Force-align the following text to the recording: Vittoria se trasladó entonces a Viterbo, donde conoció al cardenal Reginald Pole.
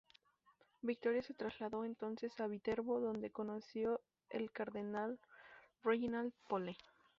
Vittoria 0.81 1.21
se 1.21 1.35
trasladó 1.35 1.85
entonces 1.85 2.31
a 2.39 2.47
Viterbo, 2.47 2.99
donde 2.99 3.29
conoció 3.29 4.01
al 4.33 4.51
cardenal 4.51 5.19
Reginald 5.83 6.33
Pole. 6.49 6.75